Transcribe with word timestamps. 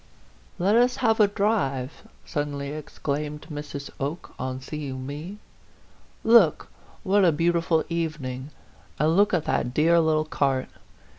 "Let 0.57 0.75
us 0.75 0.95
have 1.05 1.19
a 1.19 1.27
drive!" 1.27 2.01
suddenly 2.25 2.71
exclaimed 2.71 3.45
Mrs. 3.51 3.91
Oke, 3.99 4.33
on 4.39 4.59
seeing 4.59 5.05
me." 5.05 5.37
Look, 6.39 6.69
what 7.03 7.23
a 7.23 7.31
beau 7.31 7.51
tiful 7.51 7.83
evening 7.87 8.49
and 8.97 9.15
look 9.15 9.31
at 9.31 9.45
that 9.45 9.75
dear 9.75 9.99
little 9.99 10.25
cart 10.25 10.69